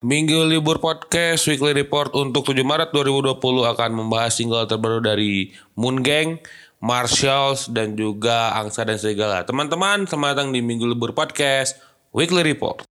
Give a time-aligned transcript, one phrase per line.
[0.00, 3.36] Minggu Libur Podcast Weekly Report untuk 7 Maret 2020
[3.68, 6.40] akan membahas single terbaru dari Moon Gang,
[6.80, 9.44] Marshalls, dan juga Angsa dan Serigala.
[9.44, 11.76] Teman-teman, selamat datang di Minggu Libur Podcast
[12.16, 12.89] Weekly Report.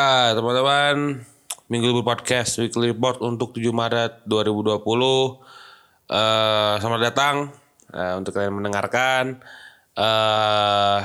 [0.00, 1.20] Teman-teman.
[1.68, 4.80] Minggu Libur Podcast Weekly Report untuk 7 Maret 2020.
[6.08, 7.52] Eh, selamat datang
[7.92, 9.44] eh, untuk kalian mendengarkan.
[9.94, 11.00] Eh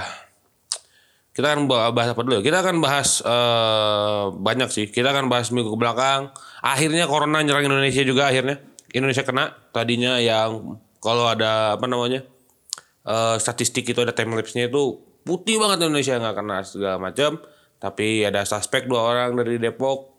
[1.35, 2.39] kita akan bahas apa dulu?
[2.39, 4.85] Kita akan bahas eh, banyak sih.
[4.87, 6.31] Kita akan bahas minggu ke belakang.
[6.63, 8.63] Akhirnya corona nyerang Indonesia juga akhirnya.
[8.95, 9.51] Indonesia kena.
[9.75, 12.23] Tadinya yang kalau ada apa namanya?
[13.05, 17.43] eh, statistik itu ada time lapse-nya itu putih banget Indonesia nggak kena segala macam.
[17.85, 20.17] Tapi ada suspek dua orang dari Depok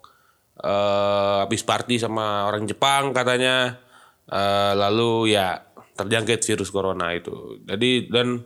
[0.56, 3.82] eh habis party sama orang Jepang katanya.
[4.30, 5.58] Eh, lalu ya
[5.98, 7.58] terjangkit virus corona itu.
[7.66, 8.38] Jadi dan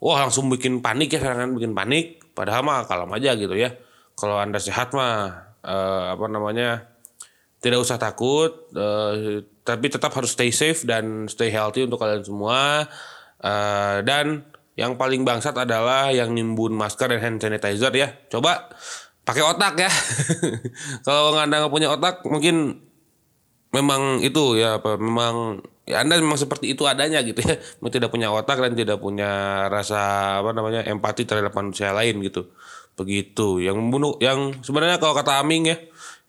[0.00, 2.24] wah langsung bikin panik ya serangan bikin panik.
[2.32, 3.76] Padahal mah kalem aja gitu ya.
[4.16, 6.88] Kalau anda sehat mah eh, apa namanya
[7.60, 12.88] tidak usah takut, eh, tapi tetap harus stay safe dan stay healthy untuk kalian semua.
[13.40, 18.10] Eh, dan yang paling bangsat adalah yang nimbun masker dan hand sanitizer ya.
[18.30, 18.70] Coba
[19.22, 19.90] pakai otak ya.
[21.06, 22.84] Kalau anda nggak punya otak, mungkin
[23.74, 28.14] memang itu ya apa memang ya anda memang seperti itu adanya gitu ya Memang tidak
[28.14, 29.98] punya otak dan tidak punya rasa
[30.38, 32.54] apa namanya empati terhadap manusia lain gitu
[32.94, 35.76] begitu yang membunuh yang sebenarnya kalau kata Aming ya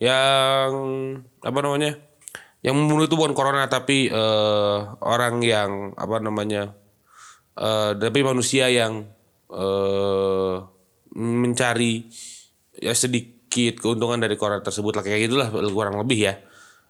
[0.02, 0.74] yang
[1.46, 2.02] apa namanya
[2.66, 6.74] yang membunuh itu bukan corona tapi eh, orang yang apa namanya
[7.60, 9.08] eh, tapi manusia yang
[9.52, 10.56] eh,
[11.16, 12.06] mencari
[12.76, 16.34] ya sedikit keuntungan dari corona tersebut lah kayak gitulah kurang lebih ya.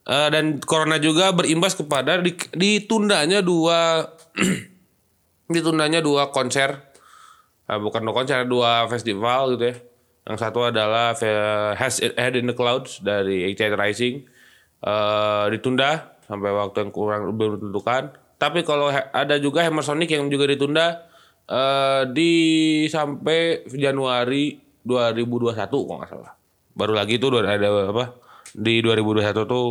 [0.05, 4.05] Eh, dan corona juga berimbas kepada di- ditundanya dua
[5.53, 6.93] ditundanya dua konser.
[7.65, 9.75] Eh, bukan dua konser dua festival gitu ya.
[10.25, 11.13] Yang satu adalah
[11.77, 14.25] Has Head in the Clouds dari Excite Rising.
[14.85, 20.27] Eh, ditunda sampai waktu yang kurang belum ditentukan tapi kalau ada juga Hammer Sonic yang
[20.27, 21.07] juga ditunda
[21.47, 22.33] eh, di
[22.91, 26.33] sampai Januari 2021 kalau nggak salah.
[26.75, 27.55] Baru lagi tuh ada
[27.89, 28.19] apa
[28.51, 29.67] di 2021 tuh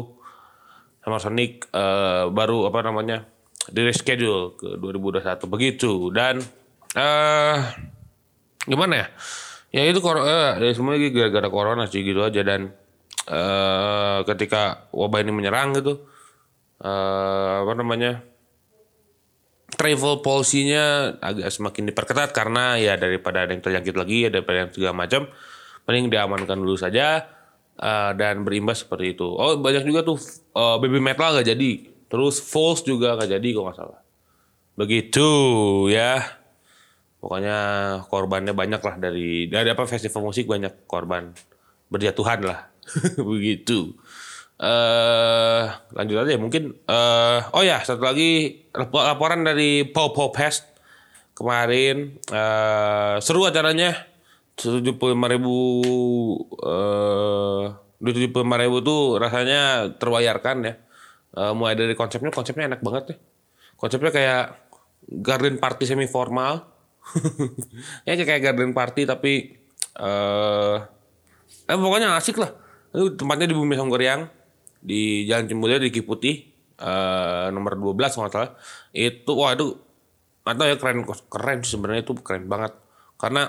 [1.04, 3.28] sama Sonic eh, baru apa namanya
[3.68, 6.08] di reschedule ke 2021 begitu.
[6.08, 6.40] Dan
[6.96, 7.58] eh
[8.64, 9.06] gimana ya?
[9.74, 12.40] Ya itu eh, ya semua lagi gara-gara corona sih gitu aja.
[12.40, 12.72] Dan
[13.28, 16.00] eh ketika wabah ini menyerang gitu
[16.80, 18.33] eh apa namanya
[19.74, 24.70] travel policy-nya agak semakin diperketat karena ya daripada ada yang terjangkit lagi ya daripada yang
[24.70, 25.28] segala macam
[25.84, 27.28] mending diamankan dulu saja
[27.76, 29.26] eh, dan berimbas seperti itu.
[29.26, 30.18] Oh banyak juga tuh
[30.54, 31.90] eh, baby metal gak jadi.
[32.08, 34.00] Terus false juga gak jadi kok nggak salah.
[34.78, 35.28] Begitu
[35.90, 36.22] ya.
[37.20, 37.58] Pokoknya
[38.12, 41.32] korbannya banyak lah dari dari apa festival musik banyak korban.
[41.88, 42.68] Berjatuhan lah.
[43.30, 43.96] Begitu
[44.54, 50.62] eh lanjut aja mungkin eh oh ya satu lagi lap- laporan dari Pop Pop Fest
[51.34, 53.98] kemarin eh seru acaranya
[54.54, 54.94] 75
[55.34, 55.56] ribu
[56.62, 57.64] eh
[58.04, 60.74] tujuh puluh ribu tuh rasanya terbayarkan ya.
[61.34, 63.16] Eh, mulai dari konsepnya konsepnya enak banget ya
[63.74, 64.44] konsepnya kayak
[65.18, 66.62] garden party semi formal
[68.06, 69.58] ya kayak garden party tapi
[69.98, 70.76] eh
[71.66, 72.54] eh pokoknya asik lah.
[72.94, 74.30] Itu tempatnya di Bumi Songgoriang
[74.84, 76.36] di Jalan Cimbulia di Kiputih
[76.74, 78.52] eh nomor 12 kalau salah.
[78.92, 79.72] Itu wah itu
[80.44, 82.72] atau ya keren keren sebenarnya itu keren banget.
[83.16, 83.48] Karena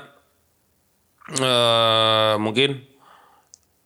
[1.42, 2.70] eh mungkin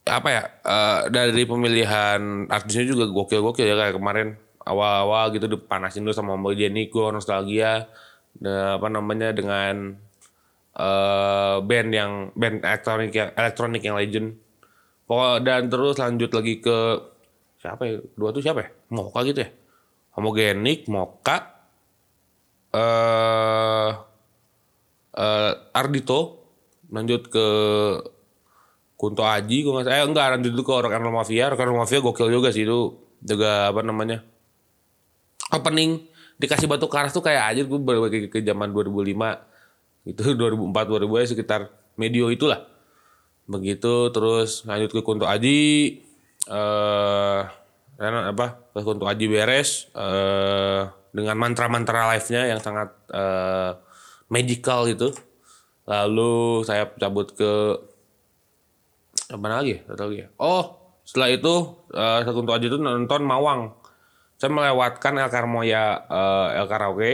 [0.09, 4.27] apa ya eh, dari pemilihan artisnya juga gokil-gokil ya kayak kemarin
[4.65, 7.89] awal-awal gitu dipanasin dulu sama Mbak Jeniko nostalgia
[8.37, 9.97] dan apa namanya dengan
[10.79, 14.27] eh band yang band elektronik yang elektronik yang legend.
[15.09, 16.77] Pokok- dan terus lanjut lagi ke
[17.59, 19.49] siapa ya dua tuh siapa ya Moka gitu ya
[20.15, 21.37] homogenik Moka
[22.71, 23.91] eh
[25.19, 26.19] eh Ardito
[26.89, 27.47] lanjut ke
[28.99, 29.87] Kunto Aji gue nggak.
[29.87, 31.47] Eh enggak lanjut dulu ke Roll Mafia.
[31.47, 32.99] Roll Mafia gokil juga sih itu.
[33.23, 34.19] Juga apa namanya?
[35.55, 36.03] Opening
[36.35, 39.11] dikasih batu karas tuh kayak aja gue balik ke, ke zaman 2005
[40.07, 41.61] itu 2004 2000 ya sekitar
[41.99, 42.63] medio itulah
[43.43, 45.59] begitu terus lanjut ke Kunto Aji
[46.49, 47.41] eh
[47.99, 48.47] apa?
[48.73, 53.71] Ke Kunto Aji beres eh dengan mantra-mantra live-nya yang sangat eh,
[54.29, 55.13] magical gitu.
[55.89, 57.53] Lalu saya cabut ke
[59.29, 60.27] apa lagi Satu lagi ya?
[60.41, 61.53] oh setelah itu
[61.93, 63.73] uh, Kunto Aji itu nonton Mawang.
[64.39, 67.11] Saya melewatkan El Carmoya eh, El Karaoke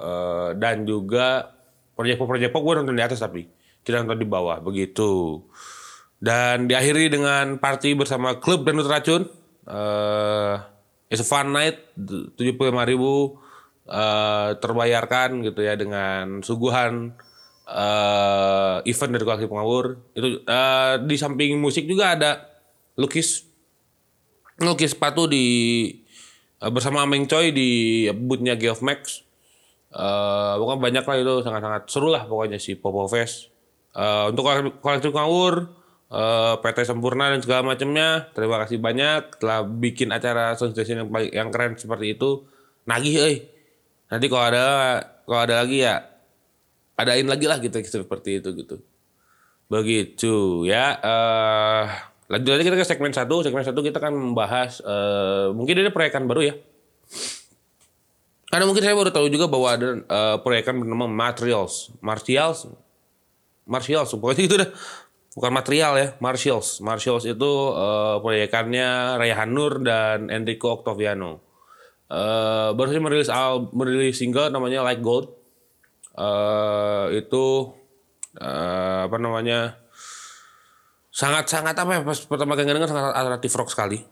[0.00, 1.52] eh, dan juga
[1.92, 3.44] proyek proyek pop gue nonton di atas tapi.
[3.84, 5.44] Tidak nonton di bawah begitu
[6.18, 9.26] dan diakhiri dengan party bersama klub dan racun.
[9.64, 10.72] Eh
[11.12, 13.38] It's a fun night tujuh puluh ribu
[13.86, 17.14] eh, terbayarkan gitu ya dengan suguhan
[17.70, 20.00] eh event dari kaki pengawur.
[20.16, 22.50] Itu eh, di samping musik juga ada
[22.98, 23.46] lukis
[24.58, 25.46] lukis sepatu di
[26.58, 27.70] eh, bersama Ameng Choi di
[28.10, 29.22] bootnya Geoff Max.
[29.94, 33.54] Eh pokoknya banyak lah itu sangat-sangat seru lah pokoknya si Popo Fest.
[33.94, 35.68] Eh untuk kolek- koleksi ngawur,
[36.14, 41.34] eh PT Sempurna dan segala macamnya, terima kasih banyak telah bikin acara sound yang paling-
[41.34, 42.46] yang keren seperti itu.
[42.86, 43.36] Nagih euy.
[44.08, 44.66] Nanti kalau ada
[45.26, 46.06] kalau ada lagi ya
[46.94, 48.76] adain lagi lah gitu seperti itu gitu.
[49.66, 50.94] Begitu ya.
[51.02, 51.84] eh
[52.30, 53.42] lanjut aja kita ke segmen satu.
[53.42, 56.54] Segmen satu kita akan membahas eh mungkin ada proyekan baru ya.
[58.54, 61.90] Karena mungkin saya baru tahu juga bahwa ada eh, proyekan bernama Materials.
[61.98, 62.70] Martials.
[63.64, 64.70] Martials, pokoknya itu dah.
[65.34, 66.78] Bukan material ya, Martials.
[66.78, 71.42] Martials itu eh, proyekannya Raya Hanur dan Enrico Octaviano.
[72.10, 75.28] Eh baru merilis al merilis single namanya Like Gold.
[76.14, 77.74] eh itu
[78.38, 79.82] eh, apa namanya?
[81.14, 84.02] sangat-sangat apa ya pas pertama kali dengar sangat alternatif rock sekali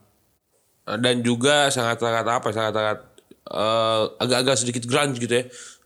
[0.82, 2.98] Eh, dan juga sangat-sangat apa ya, sangat-sangat
[3.54, 5.44] eh, agak-agak sedikit grunge gitu ya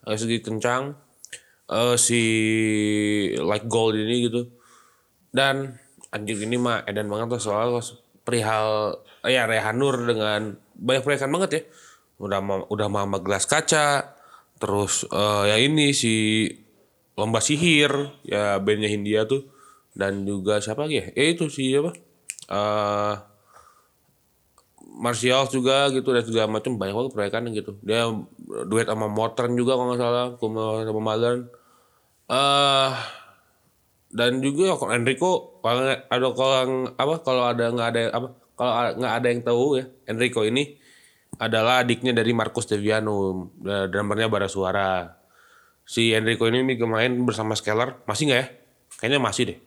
[0.08, 0.96] agak sedikit kencang
[1.68, 2.22] eh, si
[3.36, 4.56] like gold ini gitu
[5.36, 5.76] dan
[6.08, 7.76] anjir ini mah edan banget tuh soal
[8.24, 11.62] perihal eh, ya Rehanur dengan banyak proyekan banget ya.
[12.16, 14.16] Udah ma- udah mama gelas kaca
[14.56, 16.48] terus eh, ya ini si
[17.20, 17.92] lomba sihir
[18.24, 19.44] ya bandnya Hindia tuh.
[19.96, 21.06] Dan juga siapa lagi ya?
[21.16, 21.92] Eh itu si apa?
[22.52, 23.14] Eh
[24.96, 27.76] Martial juga gitu dan segala macam banyak banget proyekan gitu.
[27.84, 28.08] Dia
[28.64, 31.38] duet sama Morten juga kalau nggak salah sama Magan
[32.26, 32.92] eh
[34.16, 36.56] dan juga kalau Enrico kalau ada kalau
[36.96, 40.80] apa kalau ada nggak ada apa kalau nggak ada yang tahu ya Enrico ini
[41.36, 45.20] adalah adiknya dari Marcus Deviano drummernya Bara Suara.
[45.86, 48.46] Si Enrico ini nih kemarin bersama Skeller masih nggak ya?
[48.98, 49.58] Kayaknya masih deh.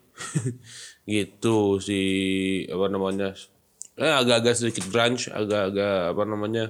[1.13, 2.01] Gitu si
[2.73, 3.37] apa namanya
[3.99, 6.65] eh agak-agak sedikit grunge agak-agak apa namanya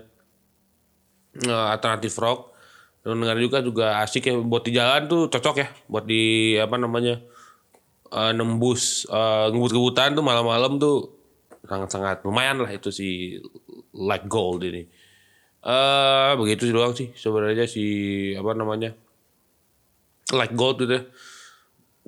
[1.40, 2.52] eh, alternatif rock.
[3.00, 6.76] Dan dengar juga juga asik ya buat di jalan tuh cocok ya buat di apa
[6.76, 7.24] namanya
[8.12, 11.20] eh, nembus eh, ngebut-ngebutan tuh malam-malam tuh
[11.70, 13.38] sangat-sangat lumayan lah itu si
[13.94, 14.90] like gold ini.
[15.60, 17.84] Eh begitu sih doang sih sebenarnya si
[18.34, 18.96] apa namanya
[20.34, 21.04] like gold gitu ya.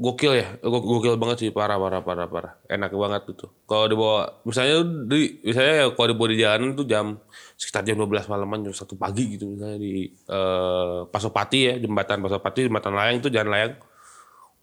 [0.02, 2.54] Gokil ya Go- gokil banget sih parah parah parah parah.
[2.66, 7.22] Enak banget gitu kalau dibawa misalnya di misalnya ya kalau dibawa di jalanan tuh jam
[7.60, 12.66] sekitar jam 12 malaman jam satu pagi gitu misalnya di eh, Pasopati ya jembatan Pasopati
[12.66, 13.74] jembatan layang itu jalan layang.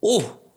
[0.03, 0.48] Uh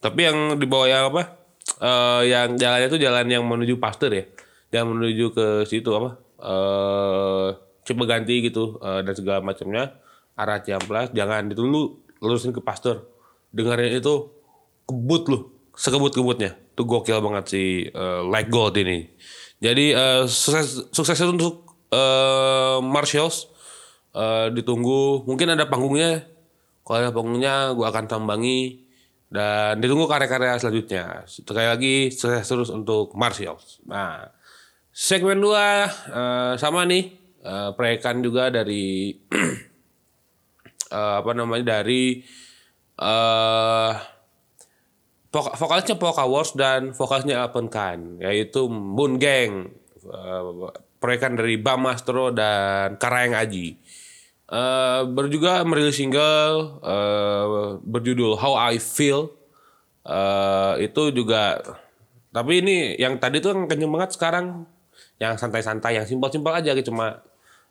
[0.00, 1.36] tapi yang dibawa yang apa?
[1.80, 4.24] Eh yang jalannya tuh jalan yang menuju Pasteur ya?
[4.72, 6.16] Yang menuju ke situ apa?
[6.40, 7.48] Eh
[7.84, 9.96] Cipeganti gitu eh, dan segala macamnya.
[10.36, 13.04] Arah Ciamplas jangan ditulu lurusin ke Pasteur.
[13.52, 14.30] Dengerin itu
[14.88, 15.42] kebut loh
[15.74, 16.56] sekebut-kebutnya.
[16.76, 19.10] Tuh gokil banget si eh, Like Gold ini.
[19.60, 23.50] Jadi eh, sukses sukses untuk eh, Marshalls.
[24.14, 25.26] Eh, ditunggu.
[25.26, 26.24] Mungkin ada panggungnya.
[26.86, 28.89] Kalau ada panggungnya gue akan tambangi
[29.30, 31.22] dan ditunggu karya-karya selanjutnya.
[31.30, 34.26] Sekali lagi sukses terus untuk Marshalls nah
[34.90, 37.04] segmen 2 eh, sama nih
[37.46, 39.14] eh, proyekan juga dari
[40.98, 42.20] eh, apa namanya dari
[43.00, 43.94] eh
[45.30, 49.70] Vok- vokalisnya Polka Wars dan vokalisnya Alpen Khan yaitu Moon Gang.
[50.02, 50.42] Eh,
[50.98, 53.78] proyekan dari Bam Mastro dan Karayang Aji
[54.50, 59.30] Eh baru juga merilis single eh, berjudul How I Feel.
[60.02, 61.62] Eh itu juga
[62.34, 64.66] tapi ini yang tadi tuh yang kenceng banget sekarang.
[65.22, 67.22] Yang santai-santai yang simpel-simpel aja gitu cuma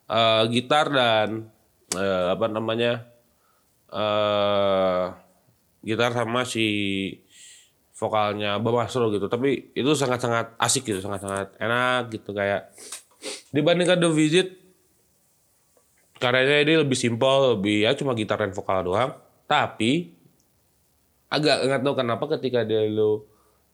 [0.08, 1.52] eh, gitar dan
[2.00, 3.04] eh, apa namanya
[3.92, 5.04] eh
[5.84, 6.68] gitar sama si
[7.92, 9.28] vokalnya Bambastro gitu.
[9.28, 12.72] Tapi itu sangat-sangat asik gitu sangat-sangat enak gitu kayak
[13.52, 14.69] dibandingkan The Visit
[16.20, 19.12] karyanya ini lebih simpel lebih ya cuma gitar dan vokal doang.
[19.48, 20.12] Tapi
[21.32, 23.24] agak nggak tahu kenapa ketika dia lu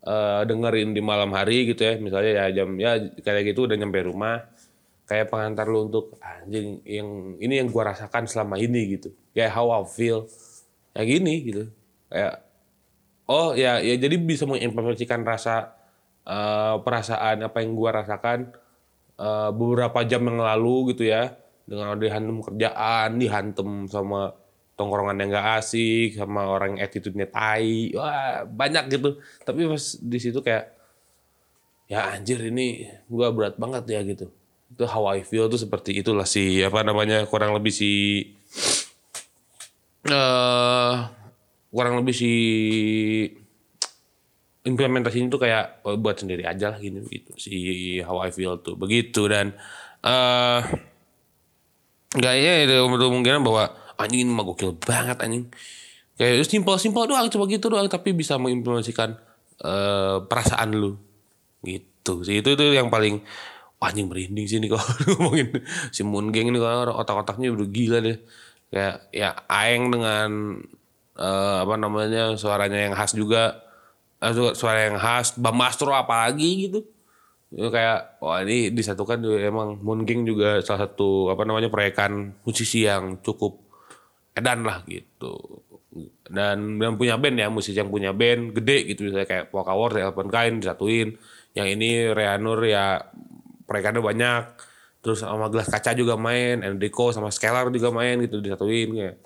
[0.06, 4.00] eh, dengerin di malam hari gitu ya misalnya ya jam ya kayak gitu udah nyampe
[4.06, 4.46] rumah
[5.10, 9.10] kayak pengantar lu untuk anjing yang ini yang gua rasakan selama ini gitu.
[9.34, 10.30] Kayak how I feel.
[10.98, 11.64] Ya gini gitu.
[12.10, 12.46] Kayak
[13.26, 15.74] oh ya ya jadi bisa mengimplementasikan rasa
[16.26, 18.54] eh, perasaan apa yang gua rasakan
[19.18, 24.34] eh, beberapa jam yang lalu gitu ya dengan dihantam kerjaan dihantam sama
[24.76, 27.96] tongkrongan yang gak asik sama orang yang attitude-nya tai.
[27.96, 29.20] Wah banyak gitu.
[29.42, 30.76] Tapi pas di situ kayak
[31.88, 34.30] ya anjir ini gua berat banget ya gitu.
[34.72, 37.92] Itu how I feel tuh seperti itulah si apa namanya kurang lebih si
[40.06, 40.96] eh
[41.74, 42.32] kurang lebih si
[44.66, 47.56] implementasinya tuh kayak oh, buat sendiri aja lah gini gitu si
[48.04, 48.76] how I feel tuh.
[48.76, 49.56] Begitu dan
[50.04, 50.62] eh
[52.18, 53.64] kayaknya ada kemungkinan bahwa
[54.00, 55.48] anjing ini mah gokil banget anjing.
[56.16, 59.20] Kayak simpel simpel doang cuma gitu doang tapi bisa mengimplementasikan
[59.64, 60.96] eh, perasaan lu.
[61.64, 63.20] Gitu sih itu itu yang paling
[63.86, 64.88] anjing merinding sih nih kalau
[65.20, 65.62] ngomongin
[65.94, 68.18] si Moon Gang ini kalau otak-otaknya udah gila deh.
[68.72, 70.30] Kayak ya Aeng dengan
[71.20, 73.62] eh, apa namanya suaranya yang khas juga
[74.20, 76.80] su- suara yang khas Bambastro apalagi gitu
[77.56, 82.36] itu kayak wah ini disatukan juga emang Moon Gang juga salah satu apa namanya proyekan
[82.44, 83.64] musisi yang cukup
[84.36, 85.64] edan lah gitu.
[86.28, 89.96] Dan dan punya band ya musisi yang punya band gede gitu misalnya kayak Polka Wars,
[89.96, 91.16] Elephant Kind disatuin.
[91.56, 93.00] Yang ini Reanur ya
[93.64, 94.44] proyekannya banyak.
[95.00, 99.18] Terus sama Gelas Kaca juga main Enrico sama Scalar juga main gitu disatuin kayak.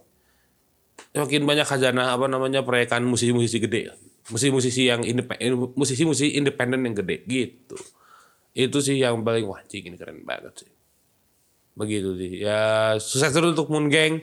[1.17, 3.89] Makin banyak khazanah apa namanya proyekan musisi-musisi gede.
[4.29, 7.81] Musisi-musisi yang independen musisi-musisi independen yang gede gitu
[8.67, 10.71] itu sih yang paling anjing ini keren banget sih.
[11.79, 12.31] Begitu sih.
[12.43, 14.19] Ya sukses terus untuk Moon Gang.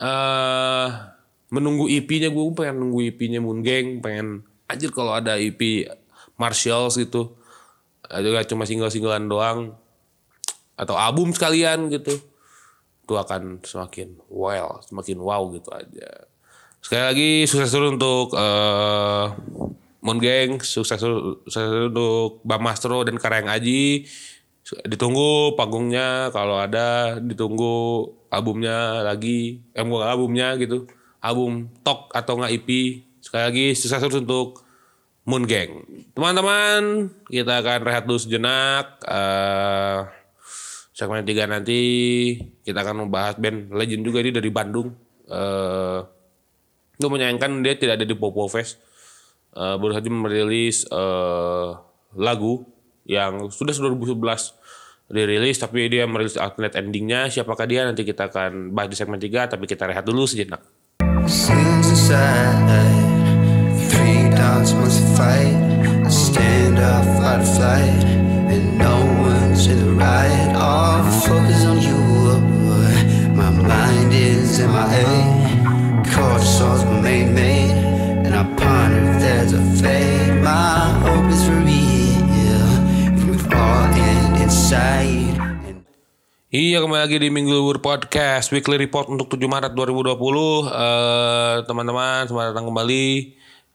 [0.00, 0.86] Eh
[1.50, 5.86] menunggu EP-nya gue pengen nunggu EP-nya Moon Gang pengen anjir kalau ada EP
[6.34, 7.38] Marshalls gitu.
[8.10, 9.78] Eh, juga cuma single-singlean doang
[10.74, 12.16] atau album sekalian gitu
[13.04, 16.30] itu akan semakin well semakin wow gitu aja.
[16.80, 19.26] Sekali lagi sukses terus untuk eh
[20.00, 24.08] Moon Gang sukses sukses untuk Bang Mastro dan Karang Aji.
[24.86, 29.60] Ditunggu panggungnya kalau ada ditunggu albumnya lagi.
[29.74, 30.88] Eh albumnya gitu
[31.20, 32.68] album Tok atau nggak EP
[33.20, 34.64] sekali lagi sukses terus untuk
[35.28, 35.84] Moon Gang
[36.16, 40.00] teman-teman kita akan rehat dulu sejenak eh
[40.96, 41.80] segmen 3 nanti
[42.64, 44.92] kita akan membahas band legend juga ini dari Bandung.
[45.28, 46.00] Eh
[47.00, 48.76] gue menyayangkan dia tidak ada di Popo Fest
[49.50, 51.68] Eh, baru saja merilis eh,
[52.14, 52.62] lagu
[53.02, 54.54] yang sudah 2011
[55.10, 57.26] dirilis tapi dia merilis alternate endingnya.
[57.26, 57.82] Siapakah dia?
[57.82, 60.62] Nanti kita akan bahas di segmen 3 tapi kita rehat dulu sejenak.
[61.26, 61.80] In.
[73.36, 74.58] My mind is
[77.02, 77.50] main main.
[77.50, 77.59] And
[86.48, 90.16] Iya kembali lagi di Minggu Libur Podcast Weekly Report untuk 7 Maret 2020
[90.72, 93.08] Eh, Teman-teman selamat datang kembali.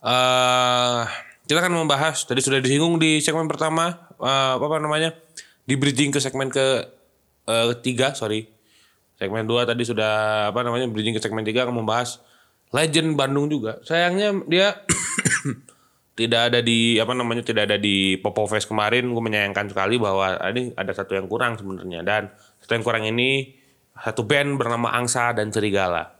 [0.02, 1.02] Eh
[1.46, 5.14] Kita akan membahas Tadi sudah disinggung di segmen pertama eh, Apa namanya
[5.62, 6.90] Di bridging ke segmen ke
[7.46, 8.50] eh, ketiga Sorry.
[9.14, 12.18] Segmen 2 tadi sudah Apa namanya Bridging ke segmen 3 akan membahas
[12.76, 13.80] Legend Bandung juga.
[13.80, 14.76] Sayangnya dia
[16.20, 19.08] tidak ada di apa namanya tidak ada di Popo Fest kemarin.
[19.08, 22.04] Gue menyayangkan sekali bahwa ini ada satu yang kurang sebenarnya.
[22.04, 22.28] Dan
[22.60, 23.56] satu yang kurang ini
[23.96, 26.12] satu band bernama Angsa dan Serigala.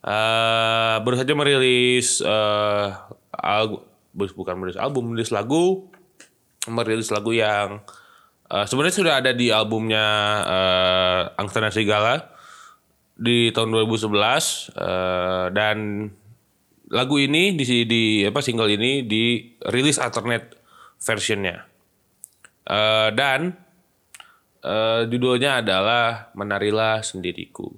[0.00, 2.88] Eh baru saja merilis eh
[3.44, 5.92] al- bukan merilis album merilis lagu.
[6.64, 7.84] Merilis lagu yang
[8.48, 10.06] eh, sebenarnya sudah ada di albumnya
[10.48, 12.33] eh, Angsa dan Serigala
[13.14, 15.76] di tahun 2011 eh, dan
[16.90, 20.58] lagu ini di di apa single ini di rilis alternate
[20.98, 21.62] versionnya.
[22.66, 23.54] Eh, dan
[24.60, 27.70] eh, judulnya adalah menarilah sendiriku.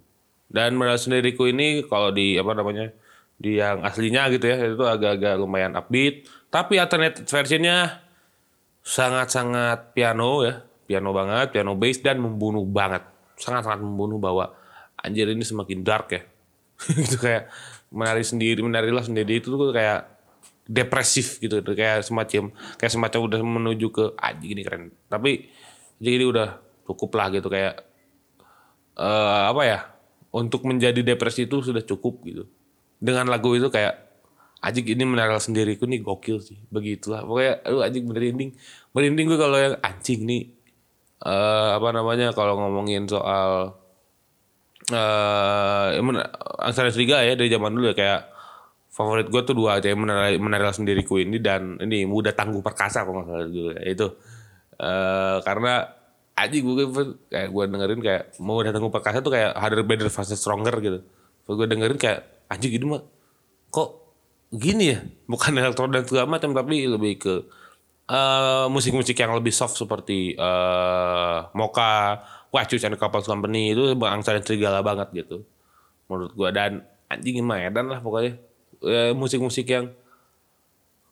[0.49, 2.89] Dan menarilah sendiriku ini kalau di apa namanya
[3.37, 6.25] di yang aslinya gitu ya itu agak-agak lumayan upbeat.
[6.49, 8.01] Tapi alternate versionnya
[8.81, 13.05] sangat-sangat piano ya piano banget piano bass dan membunuh banget.
[13.37, 14.57] Sangat-sangat membunuh bahwa
[15.01, 16.23] anjir ini semakin dark ya.
[17.01, 17.49] Gitu kayak
[17.93, 19.41] menari sendiri menarilah sendiri.
[19.41, 20.17] Itu tuh kayak
[20.67, 24.91] depresif gitu kayak semacam kayak semacam udah menuju ke aji gini keren.
[25.07, 25.47] Tapi
[26.03, 26.49] jadi udah
[26.87, 27.87] cukup lah gitu kayak
[28.97, 29.79] eh apa ya
[30.35, 32.45] untuk menjadi depresi itu sudah cukup gitu.
[32.99, 34.07] Dengan lagu itu kayak
[34.57, 36.59] Ajik ini meneral sendiriku nih gokil sih.
[36.73, 37.23] Begitulah.
[37.23, 38.57] Pokoknya aduh Ajik merinding.
[38.97, 40.43] Merinding gue kalau yang anjing nih
[41.17, 43.77] eh apa namanya kalau ngomongin soal
[44.87, 48.21] eh uh, Angsana Serigala ya dari zaman dulu ya kayak
[48.97, 53.21] favorit gue tuh dua aja meneral, meneral sendiriku ini dan ini muda tangguh perkasa kalau
[53.21, 54.07] nggak salah dulu ya itu.
[54.81, 55.73] Eh karena
[56.33, 56.75] aja gue
[57.29, 60.99] kayak gue dengerin kayak mau udah tangguh perkasa tuh kayak harder better faster stronger gitu.
[61.45, 63.05] Gue dengerin kayak anjing gitu mah
[63.69, 63.89] kok
[64.49, 64.99] gini ya?
[65.29, 67.35] Bukan elektro dan segala macam tapi lebih ke
[68.09, 72.25] eh, musik-musik yang lebih soft seperti eh Moka,
[72.57, 75.45] Wahcu and Couples Company itu bangsa dan serigala banget gitu.
[76.09, 76.49] Menurut gua.
[76.49, 76.81] Dan
[77.13, 78.41] anjing mah edan lah pokoknya.
[78.81, 79.93] Eh, musik-musik yang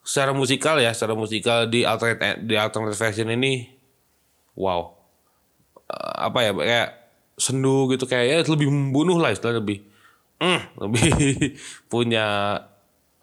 [0.05, 3.69] secara musikal ya secara musikal di alternate di alternate version ini
[4.57, 4.93] wow.
[5.85, 6.89] Eh, apa ya kayak
[7.41, 9.85] sendu gitu kayak ya lebih membunuh lah istilah lebih
[10.39, 11.09] mm, lebih
[11.89, 12.27] punya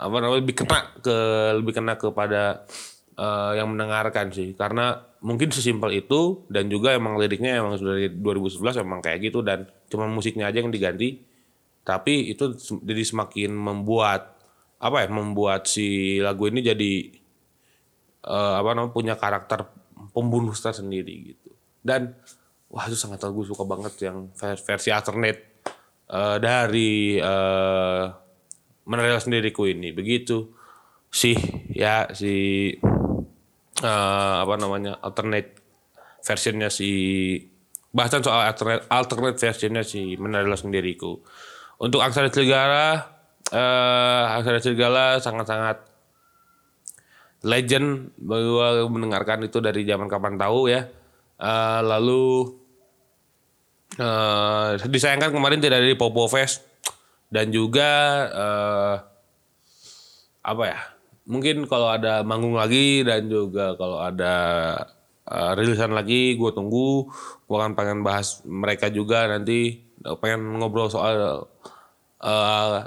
[0.01, 1.17] apa namanya lebih kena ke
[1.61, 2.65] lebih kena kepada
[3.15, 4.53] eh, yang mendengarkan sih.
[4.55, 9.45] Karena mungkin sesimpel itu dan juga emang liriknya emang sudah dari 2011 emang kayak gitu
[9.45, 11.21] dan cuma musiknya aja yang diganti.
[11.81, 12.53] Tapi itu
[12.85, 14.37] jadi semakin membuat
[14.81, 16.93] apa ya membuat si lagu ini jadi
[18.25, 19.65] eh, apa namanya punya karakter
[20.13, 21.49] pembunuh tersendiri gitu.
[21.81, 22.13] Dan
[22.71, 25.41] wah itu sangat gue suka banget yang vers- versi alternate
[26.09, 28.05] eh, dari eh
[28.85, 29.93] meneral sendiriku ini.
[29.93, 30.49] Begitu.
[31.11, 31.35] Sih
[31.75, 32.71] ya si
[33.81, 35.57] eh, apa namanya alternate
[36.21, 36.89] versionnya si
[37.91, 41.19] bahasan soal alternate, alternate versionnya si meneral sendiriku
[41.81, 43.09] untuk Aksara Serigala
[43.51, 45.91] eh Aksara Serigala sangat-sangat
[47.41, 50.85] legend gue mendengarkan itu dari zaman kapan tahu ya.
[51.41, 52.53] Eh, lalu
[53.97, 56.69] eh disayangkan kemarin tidak ada di Popo Fest.
[57.31, 57.89] Dan juga
[58.29, 58.95] eh
[60.41, 60.79] apa ya
[61.31, 64.35] mungkin kalau ada manggung lagi dan juga kalau ada
[65.23, 67.07] eh, rilisan lagi gue tunggu.
[67.47, 69.87] Gue akan pengen bahas mereka juga nanti.
[70.19, 71.47] Pengen ngobrol soal
[72.21, 72.79] eh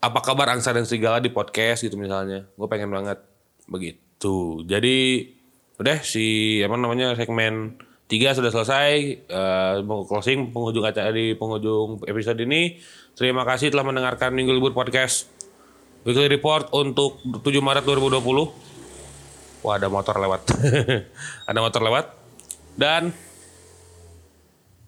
[0.00, 2.50] apa kabar Angsa dan Serigala di podcast gitu misalnya.
[2.58, 3.22] Gue pengen banget.
[3.70, 4.66] Begitu.
[4.66, 5.30] Jadi
[5.78, 7.78] udah si apa namanya segmen
[8.10, 8.90] 3 sudah selesai.
[9.86, 12.82] Mau closing penghujung acara di penghujung episode ini.
[13.14, 15.39] Terima kasih telah mendengarkan Minggu Libur Podcast
[16.04, 18.20] Weekly Report untuk 7 Maret 2020
[19.60, 20.40] wah ada motor lewat.
[21.50, 22.06] Ada motor lewat.
[22.72, 23.12] Dan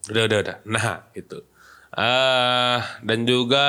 [0.09, 0.57] udah udah udah.
[0.64, 1.44] Nah itu
[1.92, 3.68] eh dan juga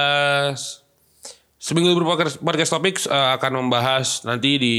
[1.63, 4.77] Seminggu libur podcast, podcast Topics eh, akan membahas nanti di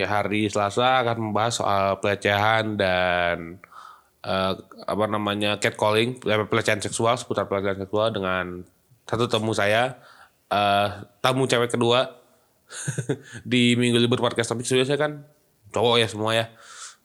[0.00, 3.60] hari Selasa akan membahas soal pelecehan dan
[4.24, 4.52] eh,
[4.88, 8.64] apa namanya catcalling, eh, pelecehan seksual seputar pelecehan seksual dengan
[9.04, 10.00] satu tamu saya,
[10.52, 10.88] eh,
[11.24, 12.20] tamu cewek kedua
[13.50, 15.12] di minggu libur podcast Topics biasanya kan
[15.72, 16.46] cowok ya semua ya.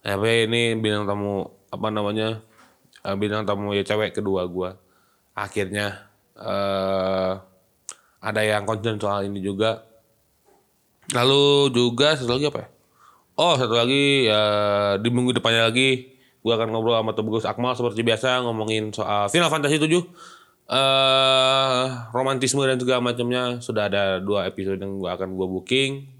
[0.03, 2.43] Tapi ini bintang tamu apa namanya
[3.07, 4.75] eh, bintang tamu ya cewek kedua gua.
[5.31, 7.33] Akhirnya eh
[8.17, 9.87] ada yang concern soal ini juga.
[11.15, 12.69] Lalu juga satu lagi apa ya?
[13.37, 14.41] Oh satu lagi ya,
[14.99, 19.51] di minggu depannya lagi gue akan ngobrol sama Tubagus Akmal seperti biasa ngomongin soal Final
[19.51, 19.91] Fantasy 7
[20.67, 26.17] eh romantisme dan segala macamnya sudah ada dua episode yang gue akan gue booking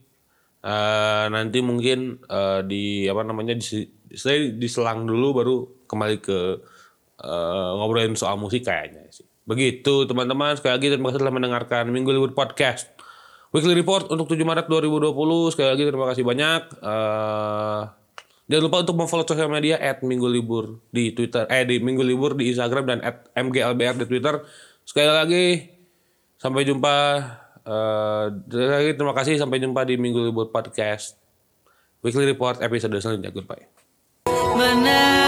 [0.67, 5.55] Eh nanti mungkin eh, di apa namanya di, saya diselang dulu baru
[5.87, 6.39] kembali ke
[7.21, 9.23] eh, ngobrolin soal musik kayaknya sih.
[9.47, 12.91] Begitu teman-teman sekali lagi terima kasih telah mendengarkan Minggu Libur Podcast.
[13.55, 16.61] Weekly Report untuk 7 Maret 2020 sekali lagi terima kasih banyak.
[16.83, 17.81] Eh
[18.47, 22.33] jangan lupa untuk memfollow sosial media at Minggu Libur di Twitter eh di Minggu Libur
[22.33, 24.43] di Instagram dan at MGLBR di Twitter.
[24.87, 25.45] Sekali lagi
[26.39, 26.95] sampai jumpa
[27.67, 31.19] eh sekali lagi terima kasih sampai jumpa di Minggu Libur Podcast.
[32.01, 33.35] Weekly Report episode selanjutnya.
[33.35, 33.67] Goodbye.
[34.57, 35.26] Menarilah